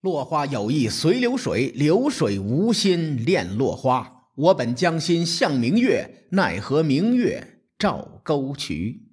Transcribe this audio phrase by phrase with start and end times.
[0.00, 4.30] 落花有意随流水，流水无心恋落花。
[4.34, 9.10] 我本将心向明月，奈何明月照沟渠。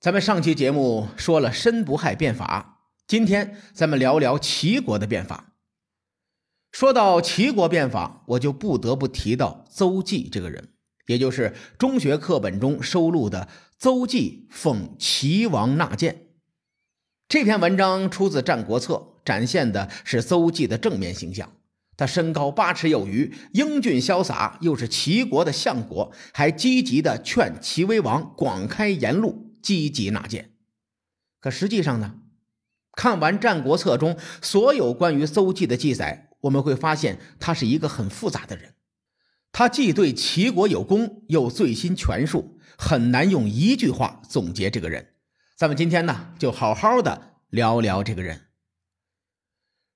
[0.00, 5.54] 咱们上期节目说了申不害变法，今天咱们聊聊齐国的变法。
[6.72, 10.70] 说到齐国变法，我就不得不提到邹忌这个人，
[11.06, 13.48] 也就是中学课本中收录的
[13.82, 16.14] 《邹忌奉齐王纳谏》
[17.28, 18.94] 这篇文章，出自《战国策》。
[19.28, 21.52] 展现的是邹忌的正面形象，
[21.98, 30.52] 他身高八尺有余，英俊潇洒，又是齐国的相国，还积极的劝齐威王广开言路，积极纳谏。
[31.40, 32.14] 可实际上呢，
[32.92, 38.72] 看完《战国策》中所有关于邹忌的记载，我们会发现他是一个很复杂的人，
[39.52, 45.08] 他既对齐国有功，又醉心权术，很难用一句话总结这个人。
[45.58, 48.36] 咱们今天呢，就好好的聊聊这个人。《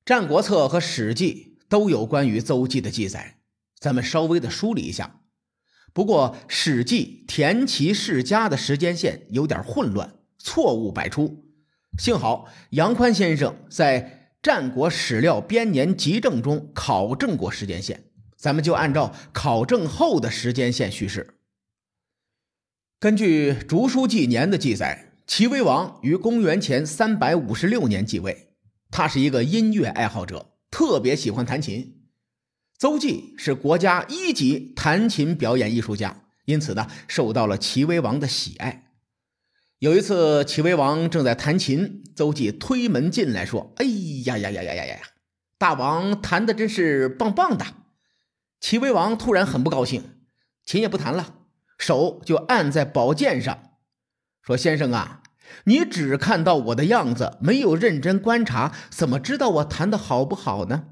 [0.04, 3.38] 战国策》和《史记》都有关于邹忌的记载，
[3.78, 5.20] 咱们稍微的梳理一下。
[5.92, 11.44] 不过，《史记》田齐世家的时间线有点混乱，错误百出。
[11.98, 14.02] 幸好杨宽先生在
[14.42, 18.04] 《战国史料编年集证》中考证过时间线，
[18.36, 21.36] 咱们就按照考证后的时间线叙事。
[22.98, 28.48] 根据《竹书纪年》的记载，齐威王于公元前三百五十六年继位。
[28.92, 32.02] 他是一个音乐爱好者，特别喜欢弹琴。
[32.78, 38.92] 邹忌是国家一级弹琴表演艺术家，因此呢，受到了齐威王的喜爱。
[39.78, 43.86] 有一次，齐威王正在弹琴，邹忌推门进来，说：“哎
[44.26, 45.00] 呀呀呀呀呀呀，
[45.56, 47.64] 大王弹的真是棒棒的。”
[48.60, 50.20] 齐威王突然很不高兴，
[50.66, 51.38] 琴也不弹了，
[51.78, 53.70] 手就按在宝剑上，
[54.42, 55.22] 说：“先生啊。”
[55.64, 60.86] 你只看到我的样子，没有认真观察，怎么知道我弹的好不好呢？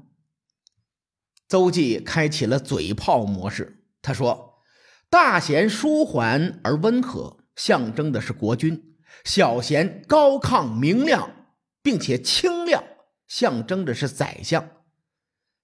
[1.47, 4.63] 邹忌开启了嘴炮模式，他说
[5.11, 8.77] ：“大弦舒缓而温和，象征的是国君；
[9.25, 11.29] 小弦高亢明亮，
[11.81, 12.81] 并且清亮，
[13.27, 14.69] 象征的是宰相。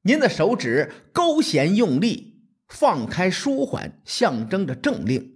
[0.01, 5.35] 您的手指勾弦用力，放开舒缓，象征着政令。”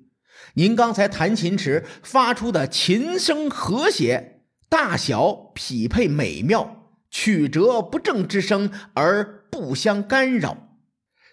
[0.55, 10.77] 您刚才弹琴时发出的琴声和谐，大小匹配美妙，曲折不正之声而不相干扰，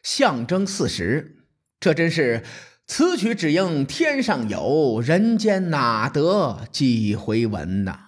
[0.02, 1.44] 象征四时。
[1.80, 2.42] 这真是
[2.86, 7.98] 此曲只应天上有人间哪得几回闻呐！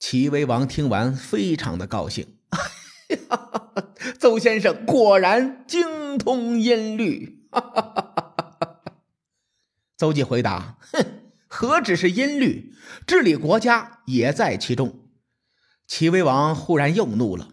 [0.00, 2.58] 齐威王听完非常的高兴，哎
[3.16, 3.62] 呀，
[4.18, 7.93] 邹先生果然精通音律，哈哈哈。
[9.96, 11.04] 邹忌回答：“哼，
[11.46, 12.74] 何止是音律，
[13.06, 15.08] 治理国家也在其中。”
[15.86, 17.50] 齐威王忽然又怒了：“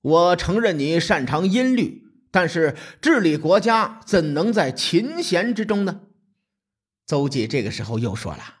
[0.00, 6.02] 我承认你擅长音律，但是治理国家怎能在琴弦之中呢？”
[7.06, 8.60] 邹忌这个时候又说了：“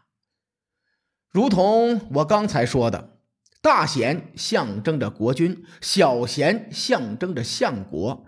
[1.30, 3.18] 如同我刚才说的，
[3.62, 8.26] 大弦象征着国君，小弦象征着相国。”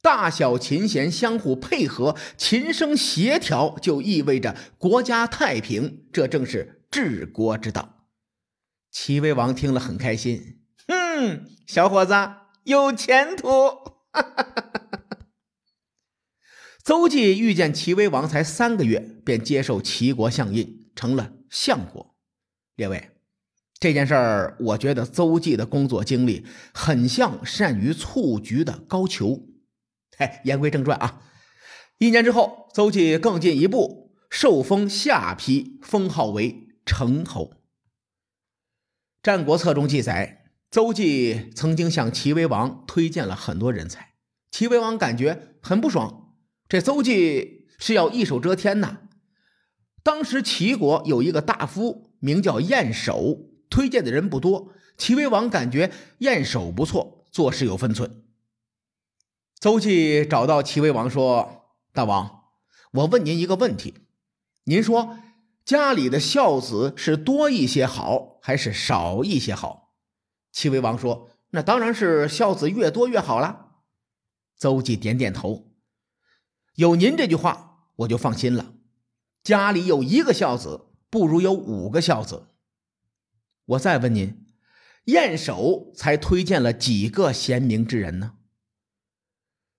[0.00, 6.04] 大小琴弦相互配合，琴声协调，就意味着国家太平。
[6.12, 8.06] 这正是治国之道。
[8.90, 12.14] 齐威王听了很开心，嗯，小伙子
[12.64, 13.48] 有前途。
[14.10, 15.18] 哈哈哈哈哈
[16.82, 22.14] 邹忌遇见齐威王才三个月，便接受齐国相印，成了相国。
[22.76, 23.10] 列位，
[23.78, 29.47] 这件事儿，我觉得邹忌的工作经历很像善于蹴鞠的高俅。
[30.18, 31.22] 哎，言归正传啊！
[31.98, 37.46] 一年之后，邹忌更进一步，受封下邳，封号为成侯。
[39.22, 44.14] 《战国策》中记载，邹忌曾经向齐威王推荐了很多人才，
[44.50, 46.34] 齐威王感觉很不爽，
[46.68, 49.00] 这邹忌是要一手遮天呐。
[50.02, 58.24] 当时齐国有一个大夫名叫晏守，推荐的人不多，齐威王感觉晏守不错，做事有分寸。
[59.60, 62.44] 邹忌找到齐威王说：“大王，
[62.92, 64.06] 我问您一个问题，
[64.64, 65.18] 您说
[65.64, 69.96] 家里的孝子是多一些好，还是少一些好？”
[70.52, 73.72] 齐威王说：“那当然是孝子越多越好了。”
[74.56, 75.72] 邹忌点点头
[76.76, 78.74] ：“有您这句话，我就放心了。
[79.42, 82.46] 家里有一个孝子，不如有五个孝子。
[83.64, 84.46] 我再问您，
[85.06, 88.34] 晏守才推荐了几个贤明之人呢？”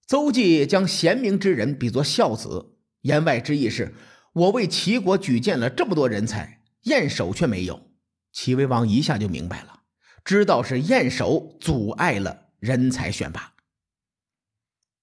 [0.10, 3.94] 邹忌将贤明之人比作孝子，言外之意是：
[4.34, 7.92] 我为齐国举荐了这么多人才，晏守却没有。
[8.32, 9.82] 齐威王一下就明白了，
[10.26, 13.54] 知道是燕首阻碍了人才选拔。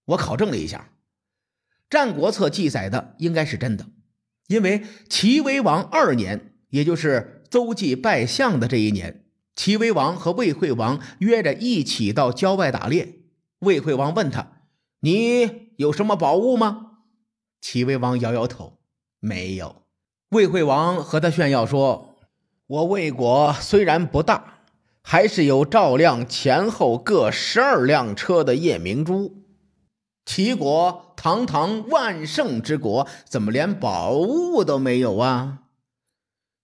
[0.07, 0.91] 我考证了一下，
[1.89, 3.87] 《战国策》记载的应该是真的，
[4.49, 9.25] 因为齐威王二年，也就是邹忌拜相的这一年，
[9.55, 13.21] 齐威王和魏惠王约着一起到郊外打猎。
[13.61, 14.55] 魏惠王问他
[15.01, 16.99] ：“你有什么宝物吗？”
[17.61, 18.79] 齐威王摇摇头，
[19.21, 19.83] 没有。
[20.31, 22.17] 魏惠王和他炫耀说
[22.67, 24.61] ：“我魏国虽然不大，
[25.03, 29.45] 还是有照亮前后各十二辆车的夜明珠。”
[30.27, 35.63] 齐国堂堂万圣之国，怎么连宝物都没有啊？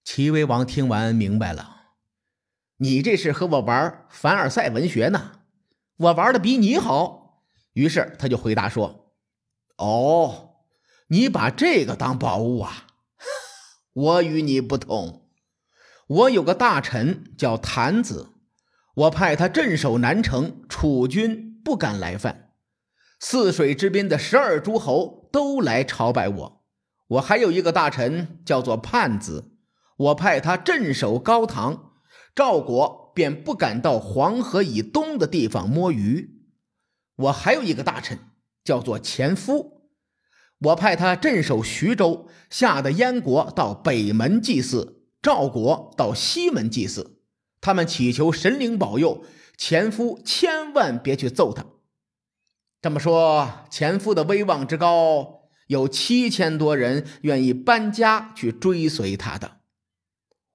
[0.05, 1.77] 齐威王听完明白了，
[2.79, 5.39] 你这是和我玩凡尔赛文学呢？
[5.97, 7.22] 我玩的比你好。
[7.73, 9.13] 于是他就回答说
[9.79, 10.57] ：“哦，
[11.09, 12.87] 你把这个当宝物啊？
[13.93, 15.29] 我与你不同，
[16.07, 18.31] 我有个大臣叫谭子，
[18.95, 22.51] 我派他镇守南城，楚军不敢来犯。”
[23.21, 26.65] 泗水之滨的十二诸侯都来朝拜我，
[27.07, 29.53] 我还有一个大臣叫做叛子，
[29.97, 31.93] 我派他镇守高唐，
[32.35, 36.42] 赵国便不敢到黄河以东的地方摸鱼。
[37.23, 38.19] 我还有一个大臣
[38.65, 39.83] 叫做前夫，
[40.59, 47.19] 我派他镇守徐州，吓得燕国到北门祭祀，赵国到西门祭祀，
[47.61, 49.25] 他们祈求神灵保佑，
[49.57, 51.67] 前夫千万别去揍他。
[52.81, 59.59] 这么说，前夫的威望之高，有七千多人愿意搬家去追随他的。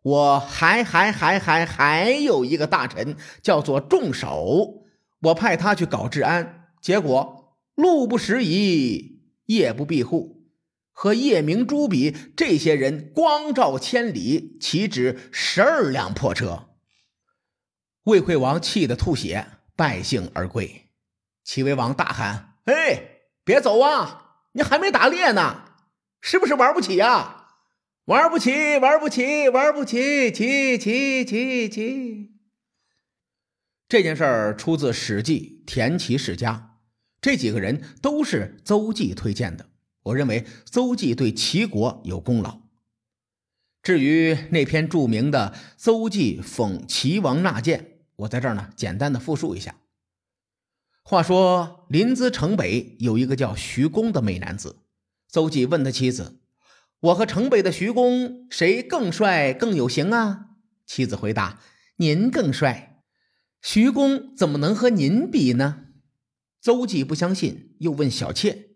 [0.01, 4.85] 我还还还还还有一个大臣叫做仲守，
[5.21, 10.47] 我派他去搞治安，结果路不拾遗，夜不闭户，
[10.91, 16.69] 和夜明珠比，这些人光照千里，岂止十二辆破车？
[18.03, 20.89] 魏惠王气得吐血，败兴而归。
[21.43, 23.03] 齐威王大喊：“哎，
[23.43, 24.23] 别走啊！
[24.53, 25.63] 你还没打猎呢，
[26.21, 27.49] 是不是玩不起呀？
[28.05, 30.31] 玩不起，玩不起，玩不起！
[30.31, 32.31] 起起起起！”
[33.89, 36.75] 这件事儿出自《史记·田齐世家》，
[37.21, 39.69] 这几个人都是邹忌推荐的。
[40.03, 42.59] 我认为邹忌对齐国有功劳。
[43.81, 47.79] 至于那篇著名的《邹忌讽齐王纳谏》，
[48.17, 49.75] 我在这儿呢，简单的复述一下。
[51.01, 54.79] 话说临淄城北有一个叫徐公的美男子，
[55.29, 56.41] 邹忌问他妻子
[56.99, 60.47] ：“我和城北的徐公谁更帅更有型啊？”
[60.85, 61.61] 妻子回答
[61.95, 62.95] ：“您更帅。”
[63.61, 65.85] 徐公怎么能和您比呢？
[66.61, 68.69] 邹忌不相信，又问小妾。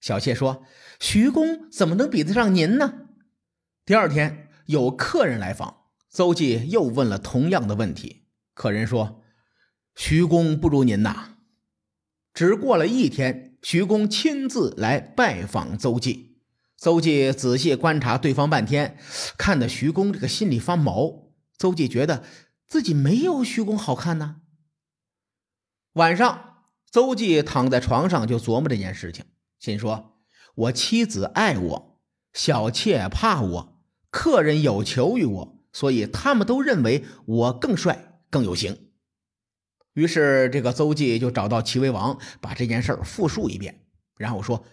[0.00, 0.64] 小妾说
[1.00, 3.08] ：“徐公怎么能比得上您呢？”
[3.86, 8.26] 第二天有客人来访，邹忌又问了同样的问题。
[8.54, 9.22] 客人说
[9.96, 11.36] ：“徐公不如您呐。”
[12.34, 16.38] 只过了一天，徐公亲自来拜访邹忌。
[16.76, 18.98] 邹忌仔细观察对方半天，
[19.38, 21.30] 看得徐公这个心里发毛。
[21.56, 22.24] 邹忌觉得
[22.74, 24.40] 自己没有徐公好看呢。
[25.92, 29.26] 晚上，邹忌躺在床上就琢磨这件事情，
[29.60, 30.18] 心说
[30.56, 32.00] ：“我妻子爱我，
[32.32, 33.80] 小妾怕我，
[34.10, 38.88] 客人有求于我，所以他们都认为我更帅更有型。”
[39.94, 44.64] 于是，这个邹忌就找到齐威王，把这件事儿复述一遍，然后说：“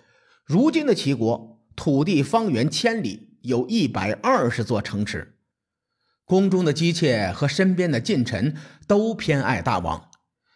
[0.44, 5.31] 如今的齐国土地方圆千里，有一百二十座城池，
[6.32, 8.56] 宫中的姬妾和身边的近臣
[8.88, 10.10] 都偏爱大王，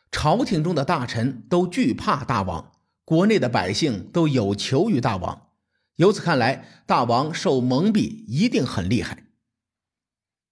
[0.09, 2.71] 朝廷中的大臣都惧怕大王，
[3.03, 5.49] 国内的百姓都有求于大王。
[5.97, 9.25] 由此看来，大王受蒙蔽一定很厉害。”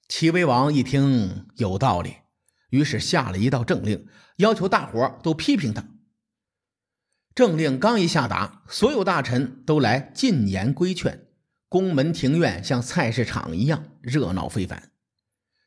[0.10, 2.16] 齐威王一听，有道理。
[2.72, 4.06] 于是下了一道政令，
[4.40, 5.86] 要求大伙都批评他。
[7.34, 11.28] 政令刚一下达，所有大臣都来进言规劝，
[11.70, 14.90] 宫门庭院像菜市场一样热闹非凡。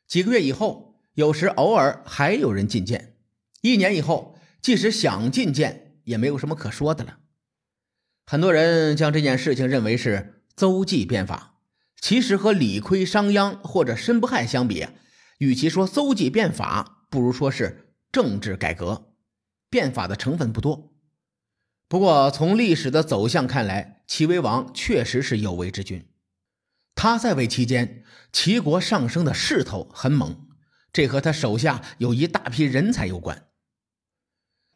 [0.07, 3.13] 几个月以后，有时偶尔还有人进谏；
[3.61, 7.19] 一年以后，即使想进谏，也没有什么可说的了。
[8.25, 11.59] 很多人将这件事情认为是邹忌变法，
[11.99, 14.87] 其实和理亏商鞅或者申不害相比，
[15.39, 19.13] 与其说邹忌变法，不如说是政治改革，
[19.69, 20.93] 变法的成分不多。
[21.89, 26.05] 不过从历史的走向看来，齐威王确实是有为之君。
[26.97, 30.47] 他在位期间，齐国上升的势头很猛，
[30.91, 33.49] 这和他手下有一大批人才有关。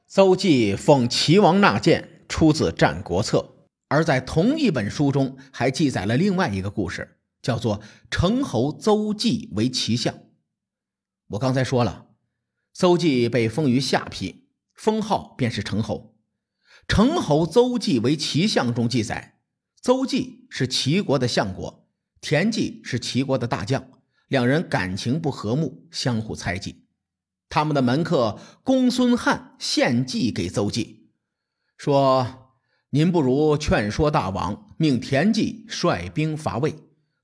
[0.07, 3.55] 邹忌奉齐王纳谏，出自《战国策》，
[3.87, 10.15] 而在同一本书中还记载了另外一个故事，叫做“成侯邹忌为齐相”。
[11.29, 12.09] 我刚才说了。
[12.71, 16.15] 邹忌被封于下邳，封号便是成侯。
[16.87, 19.39] 成侯邹忌为齐相中记载，
[19.81, 21.80] 邹忌是齐国的相国，
[22.21, 23.83] 田忌是齐国的大将，
[24.27, 26.85] 两人感情不和睦，相互猜忌。
[27.49, 31.09] 他们的门客公孙汉献计给邹忌，
[31.77, 32.53] 说
[32.91, 36.75] ：“您不如劝说大王，命田忌率兵伐魏，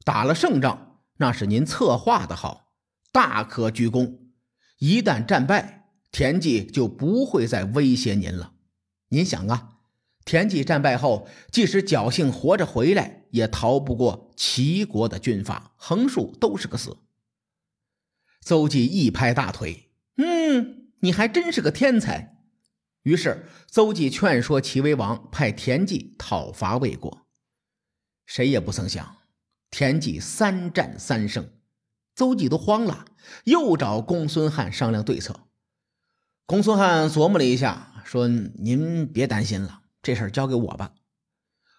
[0.03, 2.73] 打了胜仗，那是您策划的好，
[3.11, 4.31] 大可居功。
[4.79, 8.53] 一旦战败，田忌就不会再威胁您了。
[9.09, 9.77] 您想啊，
[10.25, 16.97] 田忌战败后，即使侥幸活着回来，也逃不过齐国的军阀，横竖都是个死。”
[18.41, 19.91] 邹忌一拍大腿。
[20.17, 22.37] 嗯，你还真是个天才。
[23.03, 27.25] 于是邹忌劝说齐威王派田忌讨伐魏国。
[28.25, 29.17] 谁也不曾想，
[29.69, 31.49] 田忌三战三胜，
[32.15, 33.05] 邹忌都慌了，
[33.45, 35.41] 又找公孙瀚商量对策。
[36.45, 38.27] 公孙瀚琢磨了一下，说
[38.59, 40.93] ：“您别担心了，这事儿交给我吧。”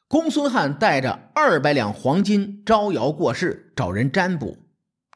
[0.09, 4.57] 公孙瀚带着二百两黄金招摇过市，找人占卜。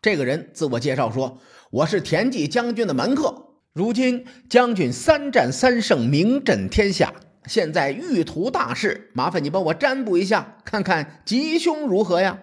[0.02, 1.38] 这个人自我介绍说。
[1.70, 7.14] 我是田忌将军的门客，如今将军三战三胜，名震天下。
[7.46, 12.38] 现在欲图大事，麻烦你帮我占卜一下，看看吉凶如何呀？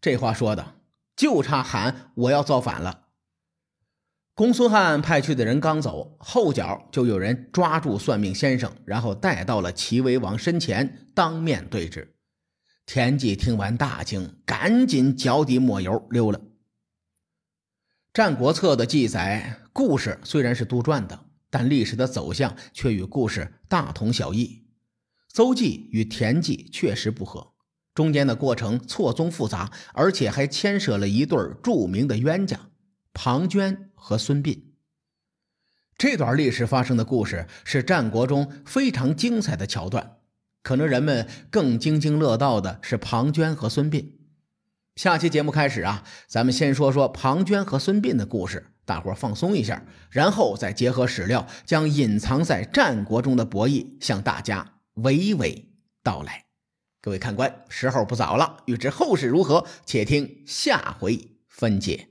[0.00, 0.74] 这话说的
[1.14, 3.02] 就差喊我要造反了。
[4.36, 12.16] 公孙瀚派去的人刚走，后脚就有人抓住算命先生，然后带到了齐威王身前，当面对质。
[12.84, 16.38] 田忌听完大惊，赶紧脚底抹油溜了。
[18.12, 24.66] 《战国策》的记载，故事虽然是杜撰的，但历史的走向却与故事大同小异。
[25.32, 27.54] 邹忌与田忌确实不和，
[27.94, 32.60] 中间的过程错综复杂，而且还牵涉了一对著名的冤家——
[33.18, 34.60] 庞涓和孙膑。
[35.96, 40.18] 这段历史发生的故事是战国中非常精彩的桥段，
[40.62, 44.12] 可能人们更津津乐道的是庞涓和孙膑。
[44.96, 55.64] 下期节目开始啊，咱们先说说庞涓和孙膑的故事，大伙放松一下，然后再结合史料，将隐藏在战国中的博弈向大家娓娓
[56.02, 56.44] 道来。
[57.00, 62.10] 各位看官，时候不早了，欲知后事如何，且听下回分解。